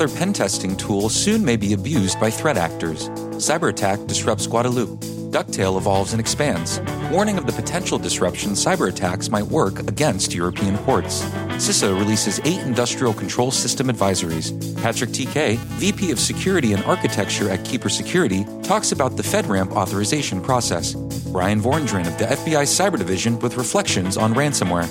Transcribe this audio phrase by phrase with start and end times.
[0.00, 3.10] Another pen testing tool soon may be abused by threat actors.
[3.36, 4.98] Cyber attack disrupts Guadeloupe.
[5.30, 10.78] Ducktail evolves and expands, warning of the potential disruption cyber attacks might work against European
[10.78, 11.22] ports.
[11.60, 14.54] CISA releases eight industrial control system advisories.
[14.82, 20.40] Patrick Tiquet, VP of Security and Architecture at Keeper Security, talks about the FedRAMP authorization
[20.40, 20.94] process.
[20.94, 24.88] Bryan Vorndran of the FBI Cyber Division with reflections on ransomware.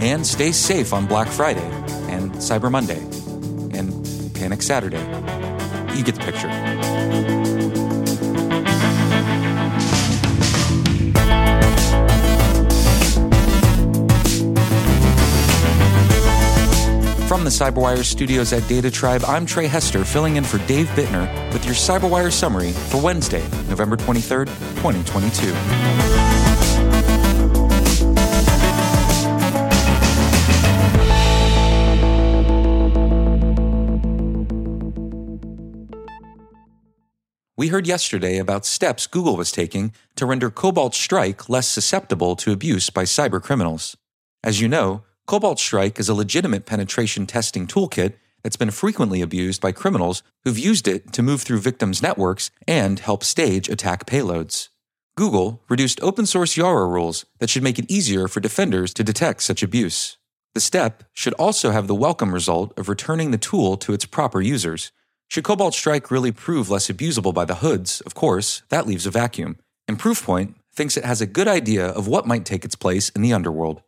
[0.00, 1.70] And stay safe on Black Friday
[2.08, 3.17] and Cyber Monday
[4.38, 5.00] Panic Saturday.
[5.96, 6.48] You get the picture.
[17.26, 21.52] From the CyberWire studios at Data Tribe, I'm Trey Hester, filling in for Dave Bittner
[21.52, 26.17] with your CyberWire summary for Wednesday, November 23rd, 2022.
[37.58, 42.52] We heard yesterday about steps Google was taking to render Cobalt Strike less susceptible to
[42.52, 43.96] abuse by cyber criminals.
[44.44, 48.14] As you know, Cobalt Strike is a legitimate penetration testing toolkit
[48.44, 53.00] that's been frequently abused by criminals who've used it to move through victims' networks and
[53.00, 54.68] help stage attack payloads.
[55.16, 59.42] Google reduced open source Yara rules that should make it easier for defenders to detect
[59.42, 60.16] such abuse.
[60.54, 64.40] The step should also have the welcome result of returning the tool to its proper
[64.40, 64.92] users.
[65.30, 69.10] Should Cobalt Strike really prove less abusable by the hoods, of course, that leaves a
[69.10, 69.58] vacuum.
[69.86, 73.20] And Proofpoint thinks it has a good idea of what might take its place in
[73.20, 73.82] the underworld.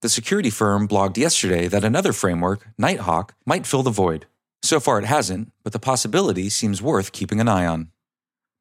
[0.00, 4.26] The security firm blogged yesterday that another framework, Nighthawk, might fill the void.
[4.62, 7.90] So far it hasn't, but the possibility seems worth keeping an eye on.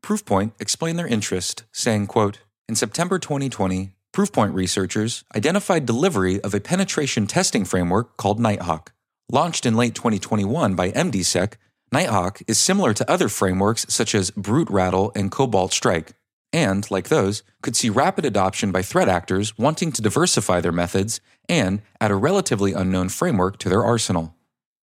[0.04, 6.60] Proofpoint explained their interest, saying, quote, In September 2020, Proofpoint researchers identified delivery of a
[6.60, 8.92] penetration testing framework called Nighthawk.
[9.32, 11.54] Launched in late 2021 by MDSec,
[11.96, 16.12] Nighthawk is similar to other frameworks such as Brute Ratel and Cobalt Strike,
[16.52, 21.22] and, like those, could see rapid adoption by threat actors wanting to diversify their methods
[21.48, 24.36] and add a relatively unknown framework to their arsenal.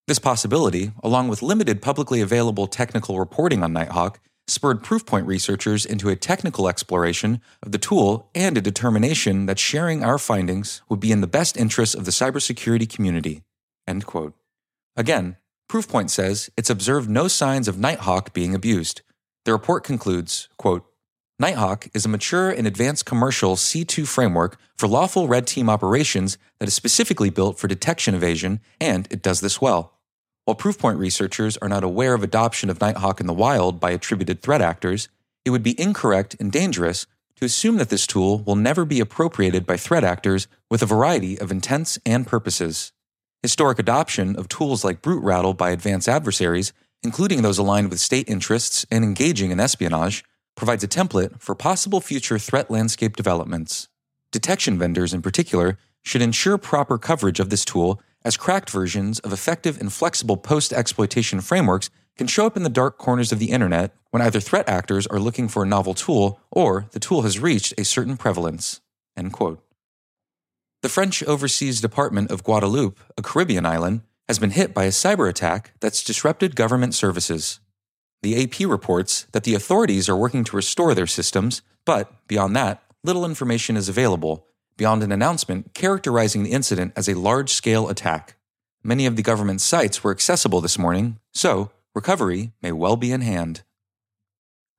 [0.07, 6.09] This possibility, along with limited publicly available technical reporting on Nighthawk, spurred Proofpoint researchers into
[6.09, 11.13] a technical exploration of the tool and a determination that sharing our findings would be
[11.13, 13.43] in the best interests of the cybersecurity community.
[14.97, 15.37] Again,
[15.73, 19.01] Proofpoint says it's observed no signs of Nighthawk being abused.
[19.47, 20.85] The report concludes, quote,
[21.39, 26.69] Nighthawk is a mature and advanced commercial C2 framework for lawful red team operations that
[26.69, 29.95] is specifically built for detection evasion, and it does this well.
[30.45, 34.43] While Proofpoint researchers are not aware of adoption of Nighthawk in the wild by attributed
[34.43, 35.09] threat actors,
[35.47, 37.07] it would be incorrect and dangerous
[37.37, 41.41] to assume that this tool will never be appropriated by threat actors with a variety
[41.41, 42.93] of intents and purposes.
[43.43, 46.73] Historic adoption of tools like Brute Ratel by advanced adversaries,
[47.03, 50.23] including those aligned with state interests and engaging in espionage,
[50.55, 53.89] provides a template for possible future threat landscape developments.
[54.31, 59.33] Detection vendors, in particular, should ensure proper coverage of this tool as cracked versions of
[59.33, 63.51] effective and flexible post exploitation frameworks can show up in the dark corners of the
[63.51, 67.41] internet when either threat actors are looking for a novel tool or the tool has
[67.41, 68.81] reached a certain prevalence.
[69.17, 69.61] End quote.
[70.83, 75.29] The French Overseas Department of Guadeloupe, a Caribbean island, has been hit by a cyber
[75.29, 77.61] attack that's disrupted government services.
[78.23, 82.83] The AP reports that the authorities are working to restore their systems, but beyond that,
[83.05, 88.35] little information is available, beyond an announcement characterizing the incident as a large scale attack.
[88.83, 93.21] Many of the government's sites were accessible this morning, so recovery may well be in
[93.21, 93.63] hand.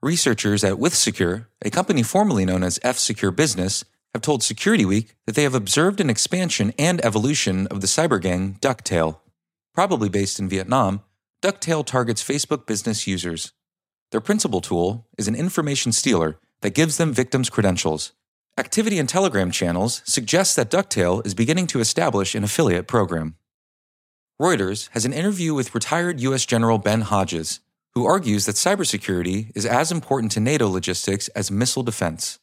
[0.02, 5.16] Researchers at WithSecure, a company formerly known as F Secure Business, have told Security Week
[5.26, 9.20] that they have observed an expansion and evolution of the cyber gang Ducktail.
[9.74, 11.02] Probably based in Vietnam,
[11.42, 13.54] Ducktail targets Facebook business users.
[14.12, 18.14] Their principal tool is an information stealer that gives them victims' credentials.
[18.58, 23.36] Activity in Telegram channels suggests that Ducktail is beginning to establish an affiliate program.
[24.40, 26.46] Reuters has an interview with retired U.S.
[26.46, 27.62] General Ben Hodges,
[27.96, 32.38] who argues that cybersecurity is as important to NATO logistics as missile defense.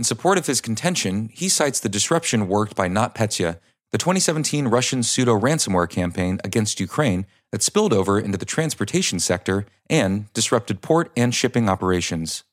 [0.00, 3.58] In support of his contention, he cites the disruption worked by NotPetya,
[3.92, 9.66] the 2017 Russian pseudo ransomware campaign against Ukraine that spilled over into the transportation sector
[9.90, 12.44] and disrupted port and shipping operations.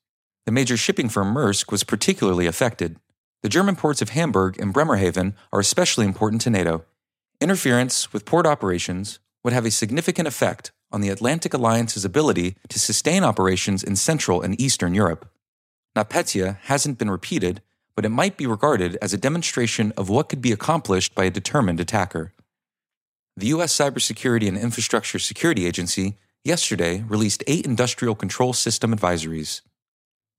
[0.44, 2.98] The major shipping firm Maersk was particularly affected.
[3.42, 6.84] The German ports of Hamburg and Bremerhaven are especially important to NATO.
[7.40, 12.78] Interference with port operations would have a significant effect on the Atlantic Alliance's ability to
[12.78, 15.30] sustain operations in Central and Eastern Europe.
[15.96, 17.62] NotPetya hasn't been repeated,
[17.94, 21.30] but it might be regarded as a demonstration of what could be accomplished by a
[21.30, 22.32] determined attacker.
[23.36, 23.76] The U.S.
[23.76, 29.62] Cybersecurity and Infrastructure Security Agency yesterday released eight industrial control system advisories.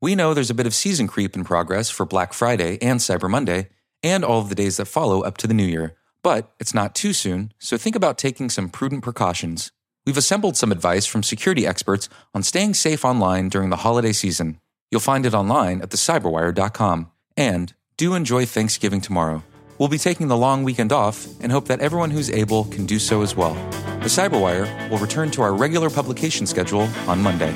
[0.02, 3.30] We know there's a bit of season creep in progress for Black Friday and Cyber
[3.30, 3.70] Monday,
[4.02, 6.96] and all of the days that follow up to the new year, but it's not
[6.96, 9.72] too soon, so think about taking some prudent precautions.
[10.06, 14.60] We've assembled some advice from security experts on staying safe online during the holiday season.
[14.92, 17.12] You'll find it online at thecyberwire.com.
[17.38, 19.44] And do enjoy Thanksgiving tomorrow.
[19.78, 23.00] We'll be taking the long weekend off and hope that everyone who's able can do
[23.00, 23.54] so as well.
[24.02, 27.54] The Cyberwire will return to our regular publication schedule on Monday.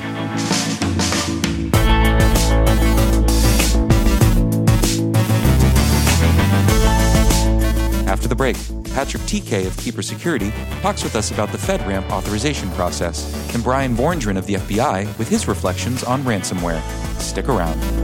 [8.06, 8.56] After the break,
[8.94, 13.96] Patrick Tiquet of Keeper Security talks with us about the FedRAMP authorization process, and Bryan
[13.96, 16.80] Vorndran of the FBI with his reflections on ransomware.
[17.20, 18.03] Stick around.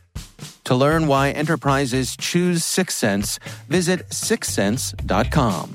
[0.71, 5.73] To learn why enterprises choose Syxsense, visit syxsense.com.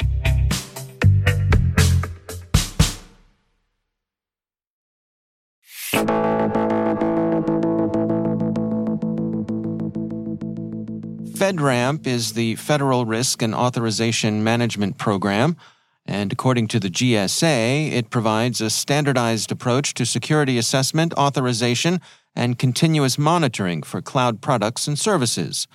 [11.36, 15.58] FedRAMP is the Federal Risk and Authorization Management Program,
[16.06, 22.00] and according to the GSA, it provides a standardized approach to security assessment, authorization,
[22.36, 25.66] and continuous monitoring for cloud products and services.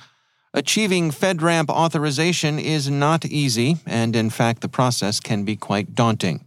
[0.53, 6.46] Achieving FedRAMP authorization is not easy, and in fact, the process can be quite daunting.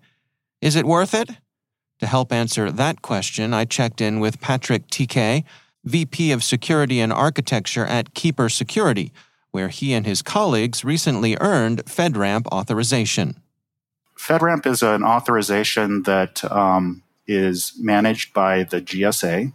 [0.60, 1.30] Is it worth it?
[2.00, 5.44] To help answer that question, I checked in with Patrick Tiquet,
[5.84, 9.12] VP of Security and Architecture at Keeper Security,
[9.52, 13.40] where he and his colleagues recently earned FedRAMP authorization.
[14.18, 19.52] FedRAMP is an authorization that um, is managed by the GSA.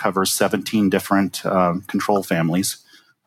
[0.00, 2.78] Covers 17 different um, control families,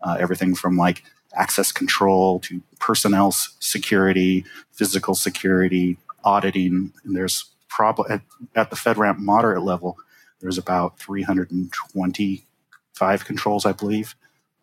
[0.01, 1.03] uh, everything from like
[1.35, 6.91] access control to personnel security, physical security, auditing.
[7.03, 8.21] And there's probably at,
[8.55, 9.97] at the FedRAMP moderate level,
[10.41, 14.15] there's about 325 controls, I believe,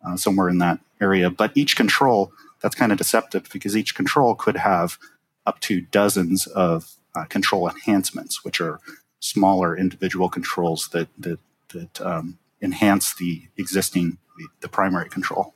[0.05, 1.29] uh, somewhere in that area.
[1.29, 4.97] But each control, that's kind of deceptive because each control could have
[5.45, 8.81] up to dozens of uh, control enhancements, which are
[9.21, 11.39] smaller individual controls that that,
[11.71, 14.17] that um, enhance the existing
[14.61, 15.53] the, primary control.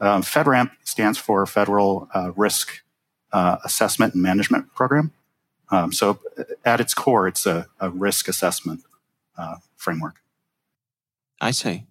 [0.00, 2.82] Um, FedRAMP stands for Federal uh, Risk
[3.32, 5.12] uh, Assessment and Management Program.
[5.70, 6.18] Um, so,
[6.64, 8.82] at its core, it's a, a risk assessment
[9.38, 10.16] uh, framework.
[11.40, 11.86] I see.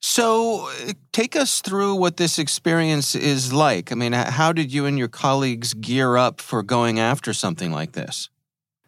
[0.00, 3.90] So, uh, take us through what this experience is like.
[3.90, 7.92] I mean, how did you and your colleagues gear up for going after something like
[7.92, 8.28] this?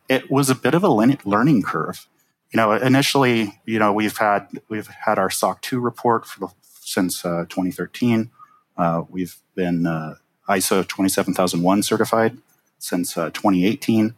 [0.08, 2.06] It was a bit of a learning curve.
[2.52, 6.48] You know, initially, you know, we've had we've had our SOC 2 report the,
[6.80, 8.30] since uh, 2013.
[8.76, 10.14] Uh, we've been uh,
[10.48, 12.38] ISO 27001 certified
[12.78, 14.14] since uh, 2018,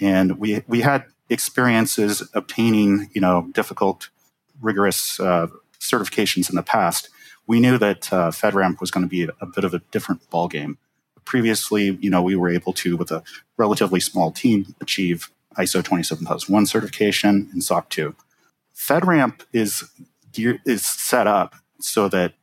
[0.00, 4.10] and we we had experiences obtaining, you know, difficult,
[4.60, 5.46] rigorous uh,
[5.80, 7.08] certifications in the past,
[7.46, 10.76] we knew that uh, FedRAMP was going to be a, bit of a different ballgame.
[11.24, 13.22] Previously, you know, we were able to, with a
[13.56, 18.14] relatively small team, achieve ISO 27001 certification and SOC 2.
[18.74, 19.84] FedRAMP is
[20.64, 22.34] is set up so that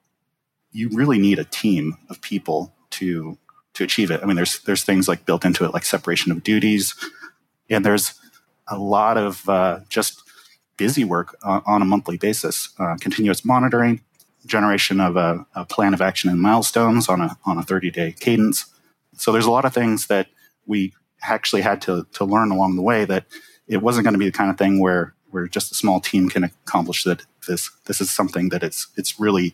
[0.72, 3.38] you really need a team of people to
[3.74, 4.22] to achieve it.
[4.22, 6.96] I mean, there's there's things like built into it, like separation of duties,
[7.70, 8.14] and there's
[8.68, 10.22] a lot of uh, just
[10.78, 14.02] busy work uh, on a monthly basis, uh, continuous monitoring,
[14.46, 18.12] generation of a, a, plan of action and milestones on a, on a 30 day
[18.12, 18.66] cadence.
[19.18, 20.28] So there's a lot of things that
[20.66, 20.94] we
[21.24, 23.26] actually had to, to learn along the way that
[23.68, 26.30] it wasn't going to be the kind of thing where, where just a small team
[26.30, 27.24] can accomplish that.
[27.48, 29.54] This, this is something that it's, it's really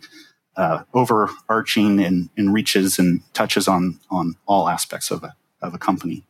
[0.58, 5.78] uh, overarching and, and reaches and touches on, on all aspects of a, of a
[5.78, 6.24] company.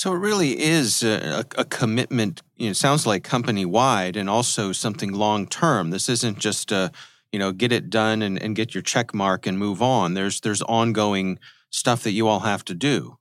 [0.00, 2.40] So it really is a, a commitment.
[2.56, 5.90] You know, sounds like company wide, and also something long term.
[5.90, 6.90] This isn't just a
[7.32, 10.14] you know get it done and, and get your check mark and move on.
[10.14, 11.38] There's there's ongoing
[11.68, 13.18] stuff that you all have to do.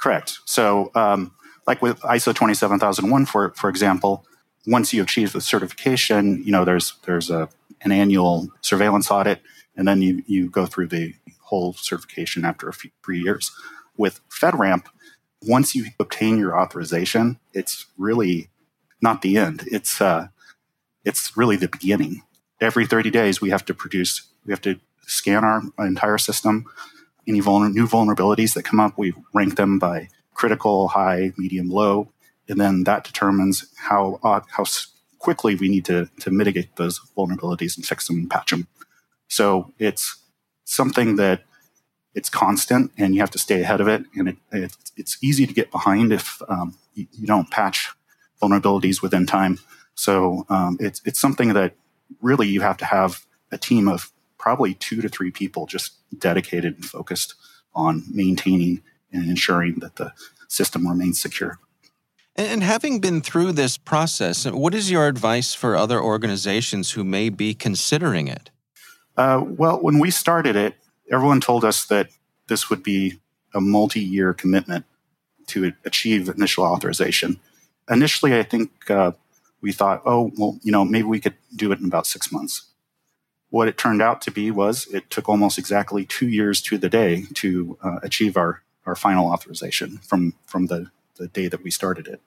[0.00, 0.38] Correct.
[0.44, 1.32] So, um,
[1.66, 4.26] like with ISO twenty seven thousand one, for for example,
[4.66, 7.48] once you achieve the certification, you know there's there's a
[7.82, 9.40] an annual surveillance audit,
[9.76, 13.50] and then you you go through the whole certification after a few three years.
[13.96, 14.86] With FedRAMP,
[15.42, 18.48] once you obtain your authorization, it's really
[19.00, 19.62] not the end.
[19.70, 20.28] It's uh,
[21.04, 22.22] it's really the beginning.
[22.60, 26.64] Every 30 days, we have to produce, we have to scan our entire system.
[27.26, 32.12] Any new vulnerabilities that come up, we rank them by critical, high, medium, low,
[32.48, 34.64] and then that determines how uh, how
[35.18, 38.66] quickly we need to to mitigate those vulnerabilities and fix them and patch them.
[39.28, 40.16] So it's
[40.64, 41.44] something that
[42.14, 44.04] it's constant and you have to stay ahead of it.
[44.14, 47.90] And it, it it's easy to get behind if um, you, you, don't patch
[48.40, 49.58] vulnerabilities within time.
[49.94, 51.74] So um, it's, it's something that
[52.22, 56.74] really you have to have a team of probably two to three people just dedicated
[56.74, 57.34] and focused
[57.74, 60.12] on maintaining and ensuring that the
[60.48, 61.58] system remains secure.
[62.36, 67.28] And having been through this process, what is your advice for other organizations who may
[67.28, 68.50] be considering it?
[69.16, 70.74] Uh, well, when we started it,
[71.12, 72.08] everyone told us that
[72.48, 73.20] this would be
[73.54, 74.84] a multi year commitment
[75.46, 77.38] to achieve initial authorization.
[77.88, 79.12] Initially, I think uh,
[79.60, 82.66] we thought, oh, well, you know, maybe we could do it in about six months.
[83.54, 86.88] What it turned out to be was it took almost exactly two years to the
[86.88, 91.70] day to uh, achieve our, our final authorization from, from the, the day that we
[91.70, 92.20] started it.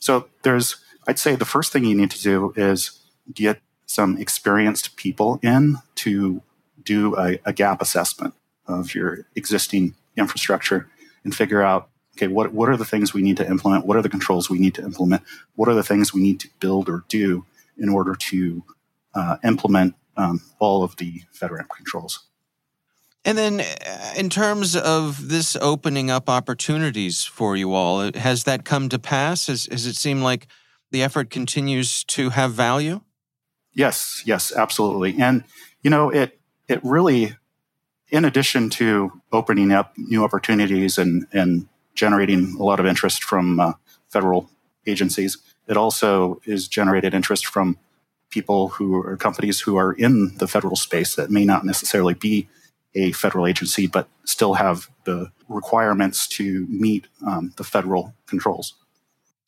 [0.00, 0.74] So there's,
[1.06, 2.98] I'd say the first thing you need to do is
[3.32, 6.42] get some experienced people in to
[6.82, 8.34] do a, a gap assessment
[8.66, 10.88] of your existing infrastructure
[11.22, 14.02] and figure out okay what, what are the things we need to implement what are
[14.02, 15.22] the controls we need to implement
[15.54, 17.44] what are the things we need to build or do
[17.78, 18.64] in order to
[19.14, 22.26] uh, implement um, all of the FedRAMP controls.
[23.24, 28.64] And then uh, in terms of this opening up opportunities for you all has that
[28.64, 29.48] come to pass?
[29.48, 30.46] Has, has it seemed like
[30.92, 33.00] the effort continues to have value?
[33.72, 35.16] Yes, yes, absolutely.
[35.20, 35.42] And
[35.82, 37.36] you know, it it really,
[38.08, 43.58] in addition to opening up new opportunities and and generating a lot of interest from
[43.58, 43.72] uh,
[44.08, 44.48] federal
[44.86, 47.76] agencies, it also is generated interest from
[48.36, 52.46] people who are companies who are in the federal space that may not necessarily be
[52.94, 58.74] a federal agency, but still have the requirements to meet um, the federal controls.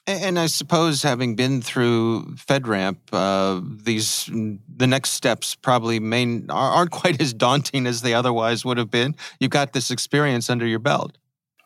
[0.07, 4.31] And I suppose, having been through FedRAMP, uh, these
[4.75, 9.15] the next steps probably may aren't quite as daunting as they otherwise would have been.
[9.39, 11.19] You've got this experience under your belt.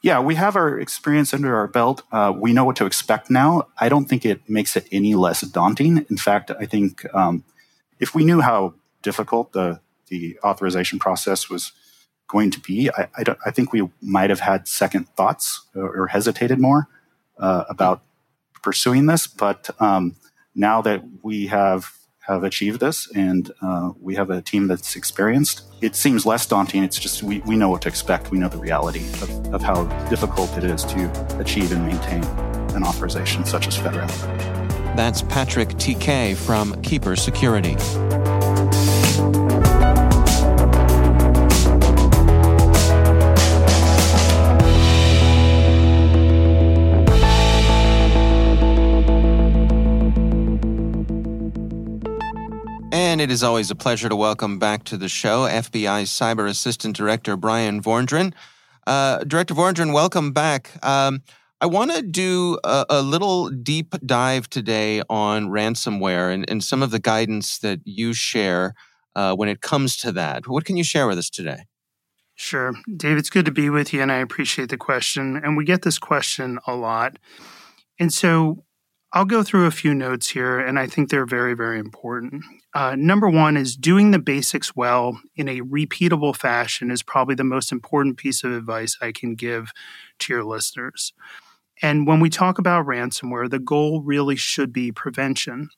[0.03, 2.03] Yeah, we have our experience under our belt.
[2.11, 3.69] Uh, we know what to expect now.
[3.79, 6.05] I don't think it makes it any less daunting.
[6.11, 7.45] In fact, I think um,
[8.01, 11.73] if we knew how difficult the the authorization process was
[12.29, 16.07] going to be, I, I, I think we might have had second thoughts or, or
[16.09, 16.89] hesitated more
[17.39, 18.03] uh, about
[18.63, 19.27] pursuing this.
[19.27, 20.17] But um,
[20.55, 25.63] now that we have have achieved this and uh, we have a team that's experienced,
[25.81, 26.85] it seems less daunting.
[26.85, 28.31] It's just we, we know what to expect.
[28.31, 32.23] We know the reality of, of how difficult it is to achieve and maintain
[32.75, 34.97] an authorization such as FedRAMP.
[34.97, 37.77] That's Patrick Tiquet from Keeper Security.
[53.23, 57.37] It is always a pleasure to welcome back to the show FBI Cyber Assistant Director
[57.37, 58.35] Bryan Vorndran.
[58.85, 60.71] Uh, Director Vorndran, welcome back.
[60.85, 61.23] Um,
[61.61, 66.83] I want to do a, a, little deep dive today on ransomware and, and, some
[66.83, 68.75] of the guidance that you share
[69.15, 70.49] uh, when it comes to that.
[70.49, 71.67] What can you share with us today?
[72.35, 72.75] Sure.
[72.97, 75.37] Dave, it's good to be with you, and I appreciate the question.
[75.37, 77.21] And we get this question a lot.
[78.01, 78.65] And so
[79.15, 82.45] I'll go through a few notes here, and I think they're very, very important.
[82.73, 87.45] Uh, number one is doing the basics well in a repeatable fashion is probably the
[87.45, 89.71] most important piece of advice I can give
[90.21, 91.13] to your listeners.
[91.83, 95.69] And when we talk about ransomware, the goal really should be prevention.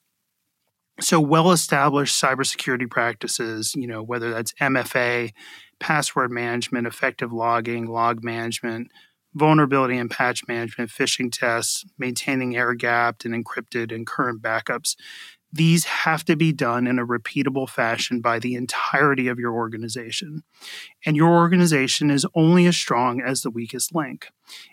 [1.01, 5.33] So, well established cybersecurity practices, you know, whether that's MFA,
[5.81, 8.93] password management, effective logging, log management,
[9.35, 14.97] vulnerability and patch management, phishing tests, maintaining air gapped and encrypted and current backups.
[15.53, 20.43] These have to be done in a repeatable fashion by the entirety of your organization.
[21.07, 24.31] And your organization is only as strong as the weakest link.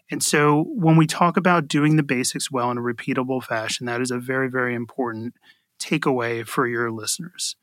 [0.10, 4.02] And so when we talk about doing the basics well in a repeatable fashion, that
[4.02, 5.36] is a very, very important
[5.80, 7.56] takeaway for your listeners.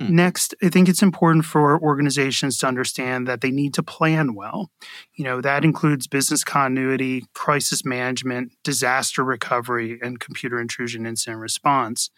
[0.00, 0.14] Hmm.
[0.14, 4.70] Next, I think it's important for organizations to understand that they need to plan well.
[5.14, 12.10] You know, that includes business continuity, crisis management, disaster recovery, and computer intrusion incident response.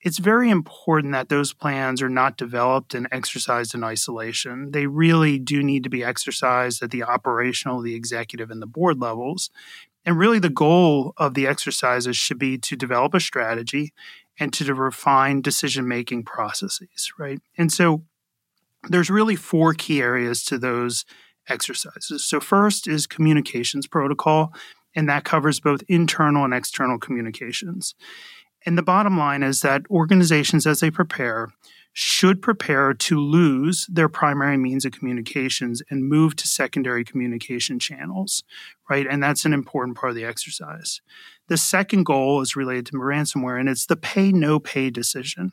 [0.00, 4.70] It's very important that those plans are not developed and exercised in isolation.
[4.70, 9.00] They really do need to be exercised at the operational, the executive, and the board
[9.00, 9.50] levels.
[10.04, 13.92] And really, the goal of the exercises should be to develop a strategy
[14.38, 17.40] and to refine decision making processes, right?
[17.56, 18.04] And so
[18.88, 21.04] there's really four key areas to those
[21.48, 22.24] exercises.
[22.24, 24.52] So, first is communications protocol,
[24.94, 27.94] and that covers both internal and external communications.
[28.66, 31.48] And the bottom line is that organizations, as they prepare,
[31.92, 38.44] should prepare to lose their primary means of communications and move to secondary communication channels,
[38.88, 39.06] right?
[39.08, 41.00] And that's an important part of the exercise.
[41.48, 45.52] The second goal is related to ransomware, and it's the pay no pay decision.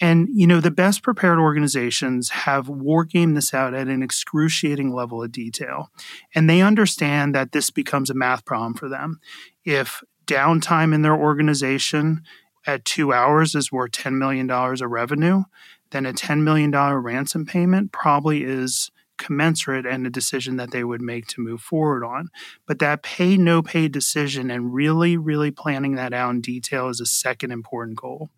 [0.00, 4.92] And, you know, the best prepared organizations have war gamed this out at an excruciating
[4.92, 5.90] level of detail.
[6.34, 9.20] And they understand that this becomes a math problem for them.
[9.64, 12.22] If downtime in their organization
[12.66, 15.44] at two hours is worth $10 million of revenue,
[15.90, 21.00] then a $10 million ransom payment probably is commensurate and a decision that they would
[21.00, 22.28] make to move forward on.
[22.66, 27.00] But that pay no pay decision and really, really planning that out in detail is
[27.00, 28.30] a second important goal.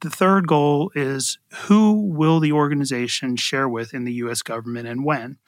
[0.00, 5.04] The third goal is who will the organization share with in the US government and
[5.04, 5.38] when?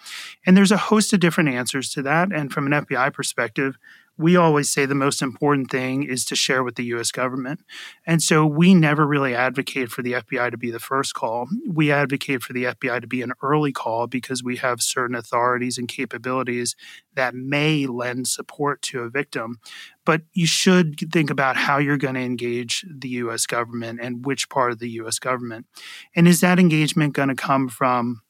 [0.46, 2.32] And there's a host of different answers to that.
[2.32, 3.76] And from an FBI perspective,
[4.16, 7.60] we always say the most important thing is to share with the US government.
[8.06, 11.48] And so we never really advocate for the FBI to be the first call.
[11.68, 15.78] We advocate for the FBI to be an early call because we have certain authorities
[15.78, 16.76] and capabilities
[17.14, 19.58] that may lend support to a victim.
[20.04, 24.48] But you should think about how you're going to engage the US government and which
[24.48, 25.66] part of the US government.
[26.14, 28.20] And is that engagement going to come from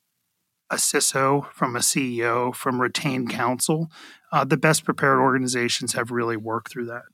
[0.70, 3.90] a CISO, from a CEO, from retained counsel?
[4.34, 7.04] uh, the best prepared organizations have really worked through that.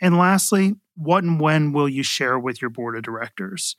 [0.00, 3.76] And lastly, what and when will you share with your board of directors?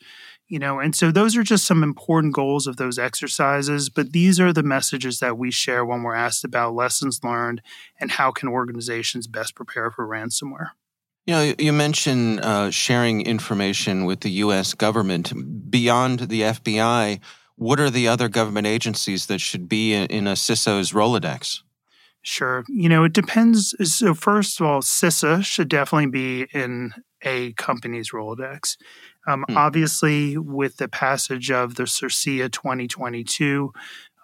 [0.48, 4.40] You know, and so those are just some important goals of those exercises, but these
[4.40, 7.64] are the messages that we share when we're asked about lessons learned
[8.00, 10.70] and how can organizations best prepare for ransomware.
[11.26, 14.76] You know, you mentioned uh, sharing information with the U.S.
[14.76, 17.20] government beyond the FBI.
[17.56, 21.62] What are the other government agencies that should be in, in a CISO's Rolodex?
[22.22, 22.64] Sure.
[22.70, 23.76] You know, it depends.
[23.84, 28.78] So, first of all, CISA should definitely be in a company's Rolodex.
[29.28, 29.58] Um, hmm.
[29.58, 33.72] Obviously, with the passage of the CIRCIA 2022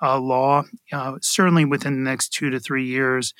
[0.01, 3.33] uh, law, uh, certainly within the next two to three years,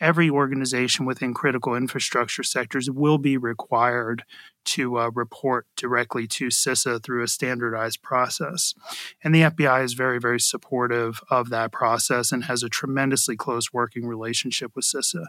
[0.00, 4.24] every organization within critical infrastructure sectors will be required
[4.66, 8.74] to uh, report directly to CISA through a standardized process.
[9.22, 13.72] And the FBI is very, very supportive of that process and has a tremendously close
[13.72, 15.26] working relationship with CISA.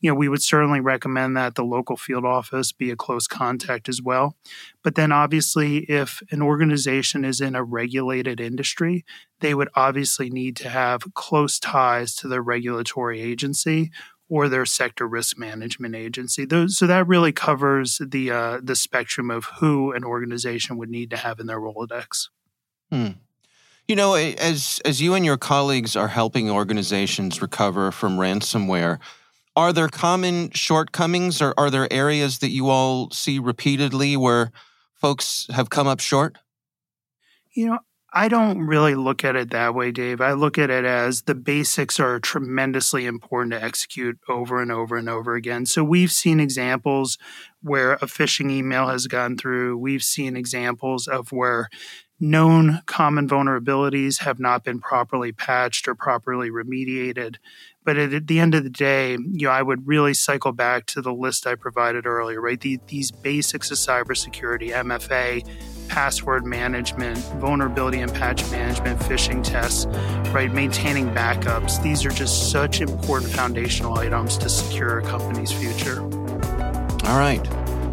[0.00, 3.88] You know, we would certainly recommend that the local field office be a close contact
[3.88, 4.36] as well.
[4.82, 9.04] But then, obviously, if an organization is in a regulated industry,
[9.40, 13.90] they would obviously need to have close ties to the regulatory agency
[14.32, 16.46] or their sector risk management agency.
[16.46, 21.10] Those, so that really covers the uh, the spectrum of who an organization would need
[21.10, 22.28] to have in their Rolodex.
[22.90, 23.08] Hmm.
[23.86, 29.00] You know, as as you and your colleagues are helping organizations recover from ransomware,
[29.54, 34.50] are there common shortcomings or are there areas that you all see repeatedly where
[34.94, 36.38] folks have come up short?
[37.52, 37.78] You know,
[38.14, 40.20] I don't really look at it that way, Dave.
[40.20, 44.96] I look at it as the basics are tremendously important to execute over and over
[44.96, 45.64] and over again.
[45.64, 47.16] So we've seen examples
[47.62, 49.78] where a phishing email has gone through.
[49.78, 51.70] We've seen examples of where
[52.20, 57.36] known common vulnerabilities have not been properly patched or properly remediated.
[57.84, 61.02] But at, the end of the day, you know, I would really cycle back to
[61.02, 62.60] the list I provided earlier, right?
[62.60, 65.44] The, these basics of cybersecurity, MFA,
[65.88, 69.86] password management, vulnerability and patch management, phishing tests,
[70.32, 70.52] right?
[70.52, 71.82] Maintaining backups.
[71.82, 76.00] These are just such important foundational items to secure a company's future.
[76.00, 77.46] All right.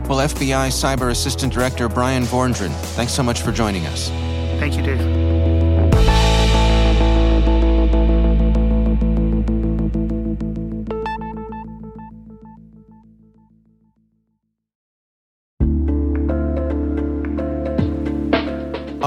[0.08, 4.10] Well, FBI Cyber Assistant Director Bryan Vorndran, thanks so much for joining us.
[4.60, 5.49] Thank you, Dave.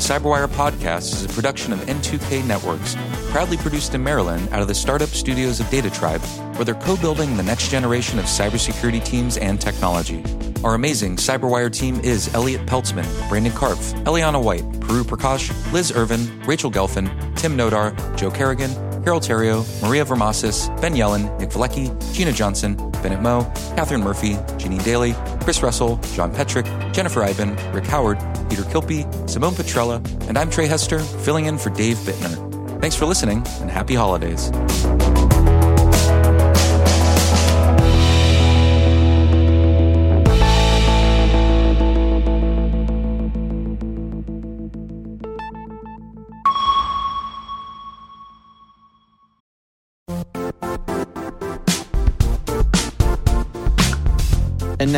[0.00, 2.96] The Cyberwire podcast is a production of N2K Networks,
[3.32, 6.22] proudly produced in Maryland out of the startup studios of Data Tribe,
[6.54, 10.24] where they're co building the next generation of cybersecurity teams and technology.
[10.64, 16.40] Our amazing Cyberwire team is Elliot Peltzman, Brandon Karpf, Eliana White, Peru Prakash, Liz Irvin,
[16.46, 18.72] Rachel Gelfand, Tim Nodar, Joe Kerrigan,
[19.04, 23.42] Carole Theriault, Maria Varmazis, Ben Yelin, Nick Veliky, Gina Johnson, Bennett Moe,
[23.76, 29.54] Catherine Murphy, Janene Daly, Chris Russell, John Petrik, Jennifer Eiben, Rick Howard, Peter Kilpe, Simone
[29.54, 32.80] Petrella, and I'm Trey Hester, filling in for Dave Bittner.
[32.80, 34.50] Thanks for listening, and happy holidays.